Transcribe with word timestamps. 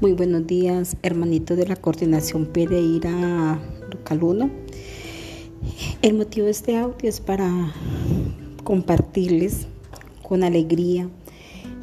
Muy 0.00 0.12
buenos 0.12 0.44
días, 0.48 0.96
hermanitos 1.02 1.56
de 1.56 1.66
la 1.66 1.76
Coordinación 1.76 2.46
Pereira 2.46 3.60
1. 4.10 4.50
El 6.02 6.14
motivo 6.14 6.46
de 6.46 6.50
este 6.50 6.76
audio 6.76 7.08
es 7.08 7.20
para 7.20 7.72
compartirles 8.64 9.68
con 10.20 10.42
alegría 10.42 11.08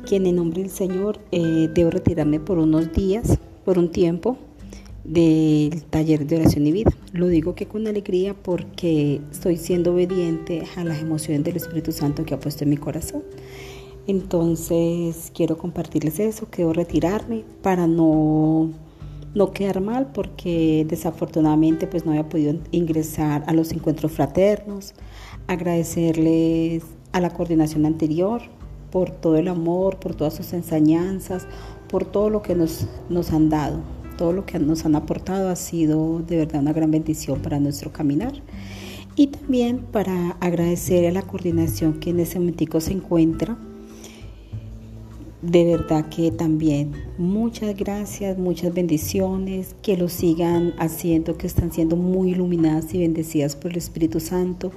que 0.05 0.17
en 0.17 0.27
el 0.27 0.35
nombre 0.35 0.61
del 0.61 0.69
Señor 0.69 1.19
eh, 1.31 1.69
debo 1.73 1.89
retirarme 1.89 2.41
por 2.41 2.57
unos 2.57 2.91
días, 2.91 3.39
por 3.63 3.79
un 3.79 3.89
tiempo, 3.89 4.37
del 5.05 5.81
taller 5.85 6.27
de 6.27 6.35
oración 6.35 6.67
y 6.67 6.73
vida. 6.73 6.91
Lo 7.13 7.27
digo 7.27 7.55
que 7.55 7.65
con 7.65 7.87
alegría 7.87 8.33
porque 8.33 9.21
estoy 9.31 9.55
siendo 9.55 9.93
obediente 9.93 10.63
a 10.75 10.83
las 10.83 11.01
emociones 11.01 11.45
del 11.45 11.55
Espíritu 11.55 11.93
Santo 11.93 12.25
que 12.25 12.33
ha 12.33 12.39
puesto 12.41 12.65
en 12.65 12.71
mi 12.71 12.77
corazón. 12.77 13.23
Entonces 14.07 15.31
quiero 15.33 15.57
compartirles 15.57 16.19
eso, 16.19 16.47
quiero 16.49 16.73
retirarme 16.73 17.43
para 17.61 17.87
no, 17.87 18.69
no 19.35 19.51
quedar 19.51 19.81
mal 19.81 20.11
porque 20.13 20.85
desafortunadamente 20.87 21.87
pues 21.87 22.05
no 22.05 22.11
había 22.11 22.27
podido 22.27 22.55
ingresar 22.71 23.43
a 23.47 23.53
los 23.53 23.71
encuentros 23.71 24.11
fraternos, 24.11 24.93
agradecerles 25.47 26.83
a 27.11 27.21
la 27.21 27.29
coordinación 27.29 27.85
anterior 27.85 28.41
por 28.91 29.11
todo 29.11 29.37
el 29.37 29.47
amor, 29.47 29.99
por 29.99 30.15
todas 30.15 30.33
sus 30.33 30.51
enseñanzas, 30.53 31.47
por 31.87 32.05
todo 32.05 32.29
lo 32.29 32.41
que 32.41 32.55
nos, 32.55 32.87
nos 33.09 33.31
han 33.31 33.49
dado, 33.49 33.81
todo 34.17 34.33
lo 34.33 34.45
que 34.45 34.59
nos 34.59 34.85
han 34.85 34.95
aportado 34.95 35.49
ha 35.49 35.55
sido 35.55 36.19
de 36.19 36.37
verdad 36.37 36.61
una 36.61 36.73
gran 36.73 36.91
bendición 36.91 37.39
para 37.41 37.59
nuestro 37.59 37.93
caminar. 37.93 38.33
Y 39.15 39.27
también 39.27 39.79
para 39.79 40.31
agradecer 40.39 41.05
a 41.05 41.11
la 41.11 41.21
coordinación 41.21 41.99
que 41.99 42.11
en 42.11 42.21
ese 42.21 42.39
momentico 42.39 42.79
se 42.79 42.93
encuentra, 42.93 43.57
de 45.41 45.65
verdad 45.65 46.07
que 46.09 46.31
también 46.31 46.91
muchas 47.17 47.75
gracias, 47.75 48.37
muchas 48.37 48.73
bendiciones, 48.73 49.75
que 49.81 49.97
lo 49.97 50.07
sigan 50.07 50.73
haciendo, 50.77 51.37
que 51.37 51.47
están 51.47 51.71
siendo 51.71 51.95
muy 51.95 52.31
iluminadas 52.31 52.93
y 52.93 52.99
bendecidas 52.99 53.55
por 53.55 53.71
el 53.71 53.77
Espíritu 53.77 54.19
Santo, 54.19 54.71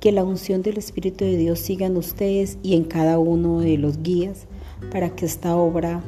que 0.00 0.10
la 0.10 0.24
unción 0.24 0.62
del 0.62 0.78
Espíritu 0.78 1.24
de 1.24 1.36
Dios 1.36 1.60
siga 1.60 1.86
en 1.86 1.96
ustedes 1.96 2.58
y 2.62 2.74
en 2.74 2.84
cada 2.84 3.18
uno 3.18 3.60
de 3.60 3.78
los 3.78 4.02
guías 4.02 4.46
para 4.90 5.14
que 5.14 5.26
esta 5.26 5.56
obra 5.56 6.02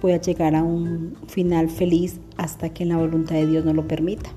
pueda 0.00 0.20
llegar 0.20 0.54
a 0.54 0.64
un 0.64 1.16
final 1.28 1.70
feliz 1.70 2.18
hasta 2.36 2.70
que 2.70 2.84
la 2.84 2.96
voluntad 2.96 3.36
de 3.36 3.46
Dios 3.46 3.64
nos 3.64 3.74
lo 3.74 3.86
permita. 3.86 4.30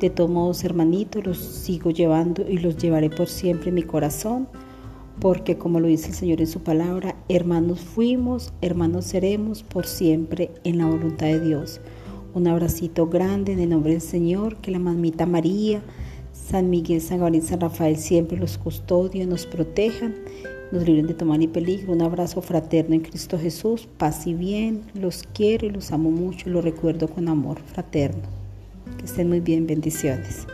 De 0.00 0.10
todos 0.10 0.30
modos, 0.30 0.62
hermanitos, 0.62 1.24
los 1.24 1.38
sigo 1.38 1.90
llevando 1.90 2.44
y 2.48 2.58
los 2.58 2.76
llevaré 2.76 3.10
por 3.10 3.28
siempre 3.28 3.70
en 3.70 3.76
mi 3.76 3.82
corazón 3.82 4.46
porque 5.20 5.56
como 5.56 5.80
lo 5.80 5.88
dice 5.88 6.08
el 6.08 6.14
Señor 6.14 6.40
en 6.40 6.46
su 6.46 6.60
palabra, 6.60 7.16
hermanos 7.28 7.80
fuimos, 7.80 8.52
hermanos 8.60 9.06
seremos 9.06 9.62
por 9.62 9.86
siempre 9.86 10.50
en 10.64 10.78
la 10.78 10.86
voluntad 10.86 11.26
de 11.26 11.40
Dios. 11.40 11.80
Un 12.34 12.46
abracito 12.48 13.06
grande 13.06 13.52
en 13.52 13.60
el 13.60 13.70
nombre 13.70 13.92
del 13.92 14.02
Señor, 14.02 14.56
que 14.56 14.70
la 14.70 14.78
mamita 14.78 15.24
María, 15.24 15.82
San 16.32 16.68
Miguel, 16.68 17.00
San 17.00 17.20
Gabriel, 17.20 17.42
San 17.42 17.60
Rafael 17.60 17.96
siempre 17.96 18.36
los 18.36 18.58
custodien, 18.58 19.30
nos 19.30 19.46
protejan, 19.46 20.14
nos 20.70 20.86
libren 20.86 21.06
de 21.06 21.14
tomar 21.14 21.40
y 21.40 21.48
peligro. 21.48 21.92
Un 21.92 22.02
abrazo 22.02 22.42
fraterno 22.42 22.94
en 22.94 23.00
Cristo 23.00 23.38
Jesús, 23.38 23.88
paz 23.96 24.26
y 24.26 24.34
bien, 24.34 24.82
los 24.94 25.24
quiero 25.34 25.66
y 25.66 25.70
los 25.70 25.92
amo 25.92 26.10
mucho, 26.10 26.50
los 26.50 26.62
recuerdo 26.62 27.08
con 27.08 27.28
amor 27.28 27.58
fraterno. 27.60 28.22
Que 28.98 29.06
estén 29.06 29.28
muy 29.28 29.40
bien, 29.40 29.66
bendiciones. 29.66 30.46